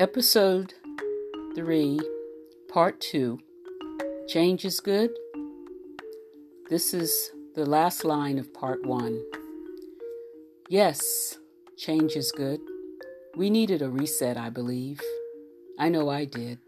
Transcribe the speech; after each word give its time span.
Episode 0.00 0.74
3, 1.54 2.00
Part 2.68 3.00
2 3.00 3.38
Change 4.26 4.64
is 4.64 4.80
Good. 4.80 5.12
This 6.68 6.92
is 6.92 7.30
the 7.54 7.64
last 7.64 8.04
line 8.04 8.40
of 8.40 8.52
Part 8.52 8.84
1. 8.84 9.22
Yes, 10.68 11.38
change 11.76 12.16
is 12.16 12.32
good. 12.32 12.58
We 13.36 13.50
needed 13.50 13.82
a 13.82 13.88
reset, 13.88 14.36
I 14.36 14.50
believe. 14.50 15.00
I 15.78 15.90
know 15.90 16.08
I 16.08 16.24
did. 16.24 16.58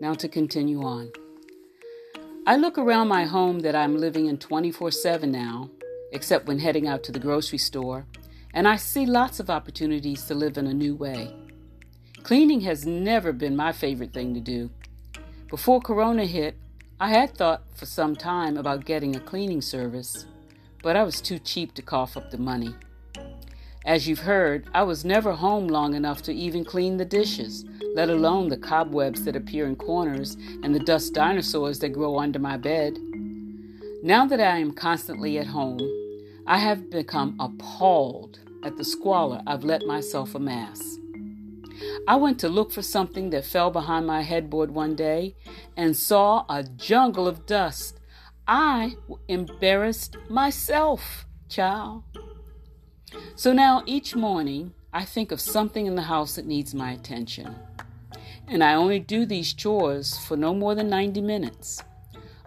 Now 0.00 0.14
to 0.14 0.28
continue 0.28 0.82
on. 0.82 1.12
I 2.46 2.56
look 2.56 2.78
around 2.78 3.08
my 3.08 3.26
home 3.26 3.58
that 3.60 3.76
I'm 3.76 3.98
living 3.98 4.24
in 4.28 4.38
24 4.38 4.92
7 4.92 5.30
now, 5.30 5.68
except 6.10 6.46
when 6.46 6.60
heading 6.60 6.88
out 6.88 7.04
to 7.04 7.12
the 7.12 7.20
grocery 7.20 7.58
store, 7.58 8.06
and 8.54 8.66
I 8.66 8.76
see 8.76 9.04
lots 9.04 9.40
of 9.40 9.50
opportunities 9.50 10.24
to 10.24 10.34
live 10.34 10.56
in 10.56 10.66
a 10.66 10.72
new 10.72 10.94
way. 10.94 11.34
Cleaning 12.26 12.62
has 12.62 12.84
never 12.84 13.32
been 13.32 13.54
my 13.54 13.70
favorite 13.70 14.12
thing 14.12 14.34
to 14.34 14.40
do. 14.40 14.68
Before 15.48 15.80
Corona 15.80 16.26
hit, 16.26 16.56
I 16.98 17.10
had 17.10 17.36
thought 17.36 17.62
for 17.76 17.86
some 17.86 18.16
time 18.16 18.56
about 18.56 18.84
getting 18.84 19.14
a 19.14 19.20
cleaning 19.20 19.62
service, 19.62 20.26
but 20.82 20.96
I 20.96 21.04
was 21.04 21.20
too 21.20 21.38
cheap 21.38 21.72
to 21.74 21.82
cough 21.82 22.16
up 22.16 22.32
the 22.32 22.38
money. 22.38 22.74
As 23.84 24.08
you've 24.08 24.18
heard, 24.18 24.66
I 24.74 24.82
was 24.82 25.04
never 25.04 25.34
home 25.34 25.68
long 25.68 25.94
enough 25.94 26.20
to 26.22 26.34
even 26.34 26.64
clean 26.64 26.96
the 26.96 27.04
dishes, 27.04 27.64
let 27.94 28.10
alone 28.10 28.48
the 28.48 28.56
cobwebs 28.56 29.24
that 29.24 29.36
appear 29.36 29.68
in 29.68 29.76
corners 29.76 30.36
and 30.64 30.74
the 30.74 30.80
dust 30.80 31.14
dinosaurs 31.14 31.78
that 31.78 31.90
grow 31.90 32.18
under 32.18 32.40
my 32.40 32.56
bed. 32.56 32.98
Now 34.02 34.26
that 34.26 34.40
I 34.40 34.58
am 34.58 34.72
constantly 34.72 35.38
at 35.38 35.46
home, 35.46 35.78
I 36.44 36.58
have 36.58 36.90
become 36.90 37.36
appalled 37.38 38.40
at 38.64 38.76
the 38.76 38.84
squalor 38.84 39.42
I've 39.46 39.62
let 39.62 39.86
myself 39.86 40.34
amass. 40.34 40.98
I 42.06 42.16
went 42.16 42.38
to 42.40 42.48
look 42.48 42.72
for 42.72 42.82
something 42.82 43.30
that 43.30 43.44
fell 43.44 43.70
behind 43.70 44.06
my 44.06 44.22
headboard 44.22 44.70
one 44.70 44.94
day 44.94 45.36
and 45.76 45.96
saw 45.96 46.44
a 46.48 46.62
jungle 46.62 47.26
of 47.26 47.46
dust. 47.46 48.00
I 48.46 48.96
embarrassed 49.28 50.16
myself, 50.28 51.26
child. 51.48 52.04
So 53.34 53.52
now 53.52 53.82
each 53.86 54.14
morning, 54.14 54.72
I 54.92 55.04
think 55.04 55.32
of 55.32 55.40
something 55.40 55.86
in 55.86 55.94
the 55.94 56.02
house 56.02 56.36
that 56.36 56.46
needs 56.46 56.74
my 56.74 56.92
attention. 56.92 57.54
And 58.48 58.62
I 58.62 58.74
only 58.74 59.00
do 59.00 59.26
these 59.26 59.52
chores 59.52 60.16
for 60.18 60.36
no 60.36 60.54
more 60.54 60.74
than 60.74 60.88
90 60.88 61.20
minutes. 61.20 61.82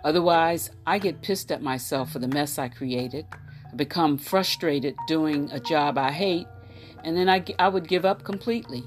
Otherwise, 0.03 0.71
I 0.87 0.97
get 0.97 1.21
pissed 1.21 1.51
at 1.51 1.61
myself 1.61 2.11
for 2.11 2.19
the 2.19 2.27
mess 2.27 2.57
I 2.57 2.69
created, 2.69 3.25
I 3.71 3.75
become 3.75 4.17
frustrated 4.17 4.95
doing 5.07 5.49
a 5.51 5.59
job 5.59 5.97
I 5.97 6.11
hate, 6.11 6.47
and 7.03 7.15
then 7.15 7.29
I, 7.29 7.43
I 7.59 7.67
would 7.67 7.87
give 7.87 8.05
up 8.05 8.23
completely. 8.23 8.83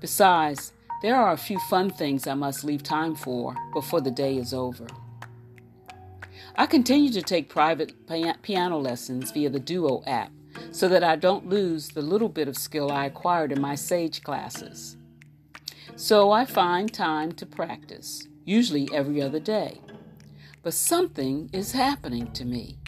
Besides, 0.00 0.72
there 1.02 1.16
are 1.16 1.32
a 1.32 1.38
few 1.38 1.58
fun 1.68 1.90
things 1.90 2.26
I 2.26 2.34
must 2.34 2.64
leave 2.64 2.82
time 2.82 3.14
for 3.14 3.54
before 3.72 4.00
the 4.00 4.10
day 4.10 4.36
is 4.36 4.52
over. 4.52 4.86
I 6.56 6.66
continue 6.66 7.12
to 7.12 7.22
take 7.22 7.48
private 7.48 7.94
piano 8.42 8.78
lessons 8.78 9.30
via 9.30 9.50
the 9.50 9.60
Duo 9.60 10.02
app 10.06 10.32
so 10.72 10.88
that 10.88 11.04
I 11.04 11.16
don't 11.16 11.48
lose 11.48 11.88
the 11.88 12.02
little 12.02 12.28
bit 12.28 12.48
of 12.48 12.56
skill 12.56 12.90
I 12.90 13.06
acquired 13.06 13.52
in 13.52 13.60
my 13.60 13.74
Sage 13.74 14.22
classes. 14.22 14.96
So 15.96 16.30
I 16.30 16.44
find 16.44 16.92
time 16.92 17.32
to 17.32 17.46
practice, 17.46 18.26
usually 18.44 18.88
every 18.92 19.22
other 19.22 19.40
day. 19.40 19.80
But 20.62 20.74
something 20.74 21.50
is 21.52 21.72
happening 21.72 22.32
to 22.32 22.44
me. 22.44 22.78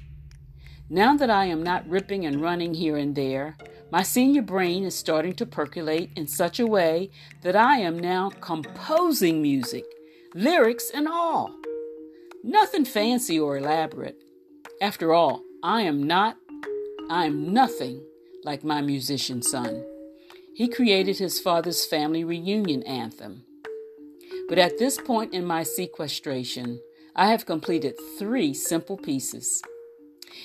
Now 0.89 1.17
that 1.17 1.31
I 1.31 1.47
am 1.47 1.63
not 1.63 1.89
ripping 1.89 2.27
and 2.27 2.43
running 2.43 2.75
here 2.75 2.97
and 2.97 3.15
there, 3.15 3.57
my 3.93 4.03
senior 4.03 4.41
brain 4.41 4.85
is 4.85 4.95
starting 4.95 5.35
to 5.35 5.45
percolate 5.45 6.09
in 6.17 6.27
such 6.27 6.59
a 6.59 6.67
way 6.67 7.11
that 7.43 7.55
I 7.55 7.77
am 7.77 7.99
now 7.99 8.31
composing 8.41 9.43
music, 9.43 9.85
lyrics 10.35 10.91
and 10.95 11.07
all. 11.07 11.55
Nothing 12.43 12.87
fancy 12.87 13.39
or 13.39 13.59
elaborate. 13.59 14.17
After 14.81 15.13
all, 15.13 15.43
I 15.63 15.83
am 15.83 16.03
not, 16.03 16.39
I 17.11 17.27
am 17.27 17.53
nothing 17.53 18.03
like 18.45 18.65
my 18.65 18.81
musician 18.81 19.43
son. 19.43 19.85
He 20.55 20.69
created 20.69 21.19
his 21.19 21.39
father's 21.39 21.85
family 21.85 22.25
reunion 22.25 22.83
anthem. 22.85 23.45
But 24.49 24.57
at 24.57 24.79
this 24.79 24.97
point 24.97 25.35
in 25.35 25.45
my 25.45 25.65
sequestration, 25.65 26.81
I 27.15 27.29
have 27.29 27.45
completed 27.45 27.97
three 28.19 28.55
simple 28.55 28.97
pieces. 28.97 29.63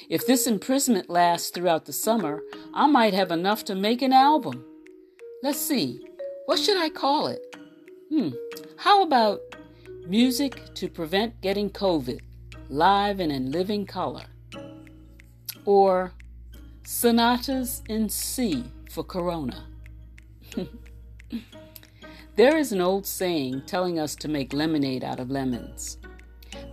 If 0.09 0.25
this 0.25 0.47
imprisonment 0.47 1.09
lasts 1.09 1.49
throughout 1.49 1.85
the 1.85 1.93
summer, 1.93 2.41
I 2.73 2.87
might 2.87 3.13
have 3.13 3.31
enough 3.31 3.65
to 3.65 3.75
make 3.75 4.01
an 4.01 4.13
album. 4.13 4.63
Let's 5.43 5.59
see, 5.59 5.99
what 6.45 6.59
should 6.59 6.77
I 6.77 6.89
call 6.89 7.27
it? 7.27 7.55
Hmm, 8.09 8.29
how 8.77 9.03
about 9.03 9.41
Music 10.05 10.73
to 10.75 10.87
Prevent 10.87 11.41
Getting 11.41 11.69
COVID, 11.69 12.21
live 12.69 13.19
and 13.19 13.31
in 13.31 13.51
living 13.51 13.85
color? 13.85 14.25
Or 15.65 16.13
Sonatas 16.83 17.83
in 17.89 18.07
C 18.07 18.63
for 18.89 19.03
Corona? 19.03 19.67
there 22.35 22.57
is 22.57 22.71
an 22.71 22.79
old 22.79 23.05
saying 23.05 23.63
telling 23.65 23.99
us 23.99 24.15
to 24.15 24.29
make 24.29 24.53
lemonade 24.53 25.03
out 25.03 25.19
of 25.19 25.29
lemons. 25.29 25.97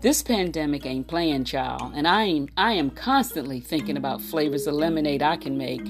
This 0.05 0.23
pandemic 0.23 0.85
ain't 0.85 1.09
playing, 1.09 1.45
child, 1.45 1.95
and 1.95 2.07
I 2.07 2.25
am 2.25 2.49
I 2.59 2.73
am 2.75 2.91
constantly 2.91 3.59
thinking 3.59 3.97
about 3.97 4.21
flavors 4.21 4.67
of 4.67 4.75
lemonade 4.75 5.23
I 5.23 5.39
can 5.39 5.57
make. 5.57 5.81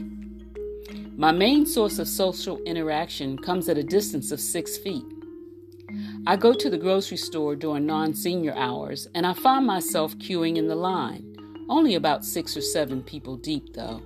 My 1.16 1.32
main 1.32 1.66
source 1.66 1.98
of 1.98 2.06
social 2.06 2.58
interaction 2.58 3.36
comes 3.36 3.68
at 3.68 3.76
a 3.76 3.82
distance 3.82 4.30
of 4.30 4.38
six 4.38 4.78
feet. 4.78 5.02
I 6.28 6.36
go 6.36 6.52
to 6.52 6.70
the 6.70 6.78
grocery 6.78 7.16
store 7.16 7.56
during 7.56 7.86
non 7.86 8.14
senior 8.14 8.54
hours, 8.54 9.08
and 9.16 9.26
I 9.26 9.32
find 9.32 9.66
myself 9.66 10.16
queuing 10.18 10.58
in 10.58 10.68
the 10.68 10.76
line, 10.76 11.66
only 11.68 11.96
about 11.96 12.24
six 12.24 12.56
or 12.56 12.60
seven 12.62 13.02
people 13.02 13.36
deep, 13.36 13.74
though. 13.74 14.00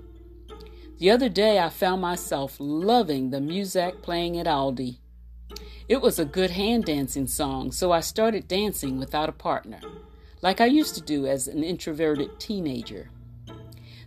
The 0.97 1.11
other 1.11 1.29
day, 1.29 1.59
I 1.59 1.69
found 1.69 2.01
myself 2.01 2.57
loving 2.59 3.29
the 3.29 3.43
music 3.43 4.01
playing 4.01 4.39
at 4.39 4.47
Aldi. 4.47 5.01
It 5.89 6.03
was 6.03 6.19
a 6.19 6.27
good 6.27 6.51
hand 6.51 6.85
dancing 6.85 7.27
song, 7.27 7.73
so 7.73 7.93
I 7.93 8.01
started 8.01 8.47
dancing 8.47 8.99
without 8.99 9.31
a 9.31 9.33
partner, 9.33 9.81
like 10.43 10.61
I 10.61 10.67
used 10.67 10.95
to 10.97 11.01
do 11.01 11.27
as 11.27 11.49
an 11.49 11.65
introverted 11.65 12.39
teenager. 12.39 13.11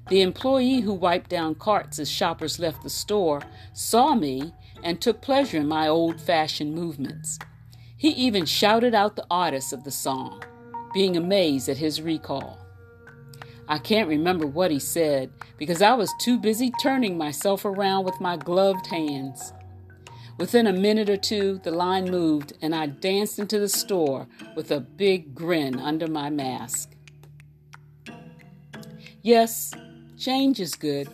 The 0.07 0.21
employee 0.21 0.81
who 0.81 0.93
wiped 0.93 1.31
down 1.31 1.55
carts 1.55 1.97
as 1.97 2.11
shoppers 2.11 2.59
left 2.59 2.83
the 2.83 2.89
store 2.89 3.41
saw 3.73 4.13
me 4.13 4.53
and 4.83 5.01
took 5.01 5.21
pleasure 5.21 5.57
in 5.57 5.67
my 5.67 5.87
old 5.87 6.21
fashioned 6.21 6.75
movements. 6.75 7.39
He 7.97 8.09
even 8.09 8.45
shouted 8.45 8.93
out 8.93 9.15
the 9.15 9.25
artist 9.31 9.73
of 9.73 9.83
the 9.83 9.91
song, 9.91 10.43
being 10.93 11.17
amazed 11.17 11.67
at 11.67 11.77
his 11.77 11.99
recall. 11.99 12.59
I 13.67 13.79
can't 13.79 14.09
remember 14.09 14.45
what 14.45 14.69
he 14.69 14.79
said 14.79 15.31
because 15.57 15.81
I 15.81 15.95
was 15.95 16.13
too 16.19 16.37
busy 16.37 16.71
turning 16.79 17.17
myself 17.17 17.65
around 17.65 18.05
with 18.05 18.21
my 18.21 18.37
gloved 18.37 18.85
hands. 18.85 19.53
Within 20.37 20.67
a 20.67 20.73
minute 20.73 21.09
or 21.09 21.17
two, 21.17 21.59
the 21.63 21.71
line 21.71 22.09
moved, 22.09 22.53
and 22.61 22.73
I 22.73 22.87
danced 22.87 23.37
into 23.37 23.59
the 23.59 23.69
store 23.69 24.27
with 24.55 24.71
a 24.71 24.79
big 24.79 25.35
grin 25.35 25.79
under 25.79 26.07
my 26.07 26.29
mask. 26.29 26.91
Yes, 29.21 29.71
change 30.17 30.59
is 30.59 30.73
good, 30.73 31.07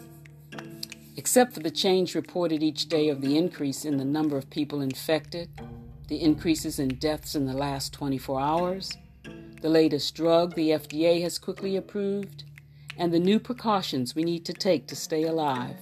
except 1.18 1.54
for 1.54 1.60
the 1.60 1.72
change 1.72 2.16
reported 2.16 2.64
each 2.64 2.88
day 2.88 3.10
of 3.10 3.22
the 3.22 3.38
increase 3.38 3.84
in 3.84 3.98
the 3.98 4.06
number 4.06 4.38
of 4.38 4.50
people 4.50 4.80
infected, 4.82 5.50
the 6.08 6.22
increases 6.22 6.80
in 6.80 6.90
deaths 6.90 7.36
in 7.36 7.46
the 7.46 7.54
last 7.54 7.92
24 7.92 8.40
hours, 8.40 8.98
the 9.62 9.70
latest 9.70 10.16
drug 10.16 10.56
the 10.56 10.70
FDA 10.70 11.22
has 11.22 11.38
quickly 11.38 11.76
approved, 11.76 12.46
and 12.98 13.12
the 13.12 13.20
new 13.20 13.40
precautions 13.40 14.16
we 14.16 14.24
need 14.24 14.46
to 14.46 14.54
take 14.54 14.88
to 14.88 14.96
stay 14.96 15.24
alive. 15.24 15.76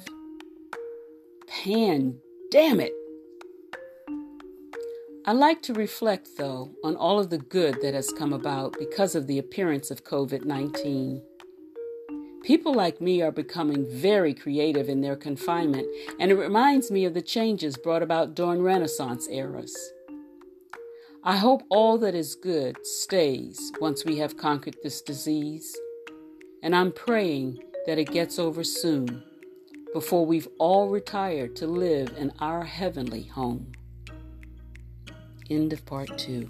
Pan 1.47 2.17
damn 2.49 2.79
it! 2.79 2.93
I 5.27 5.31
like 5.31 5.63
to 5.63 5.73
reflect, 5.73 6.37
though, 6.37 6.69
on 6.83 6.95
all 6.95 7.17
of 7.17 7.31
the 7.31 7.39
good 7.39 7.81
that 7.81 7.95
has 7.95 8.13
come 8.15 8.31
about 8.31 8.75
because 8.77 9.15
of 9.15 9.25
the 9.25 9.39
appearance 9.39 9.89
of 9.89 10.03
COVID 10.03 10.45
19. 10.45 11.19
People 12.43 12.75
like 12.75 13.01
me 13.01 13.23
are 13.23 13.31
becoming 13.31 13.87
very 13.89 14.35
creative 14.35 14.87
in 14.87 15.01
their 15.01 15.15
confinement, 15.15 15.87
and 16.19 16.29
it 16.29 16.35
reminds 16.35 16.91
me 16.91 17.05
of 17.05 17.15
the 17.15 17.23
changes 17.23 17.75
brought 17.75 18.03
about 18.03 18.35
during 18.35 18.61
Renaissance 18.61 19.27
eras. 19.31 19.75
I 21.23 21.37
hope 21.37 21.63
all 21.69 21.97
that 21.97 22.13
is 22.13 22.35
good 22.35 22.85
stays 22.85 23.71
once 23.81 24.05
we 24.05 24.19
have 24.19 24.37
conquered 24.37 24.77
this 24.83 25.01
disease, 25.01 25.75
and 26.61 26.75
I'm 26.75 26.91
praying 26.91 27.63
that 27.87 27.97
it 27.97 28.11
gets 28.11 28.37
over 28.37 28.63
soon 28.63 29.23
before 29.91 30.23
we've 30.23 30.49
all 30.59 30.89
retired 30.89 31.55
to 31.55 31.65
live 31.65 32.13
in 32.15 32.31
our 32.39 32.63
heavenly 32.63 33.23
home. 33.23 33.71
End 35.47 35.73
of 35.73 35.85
part 35.85 36.17
two. 36.17 36.49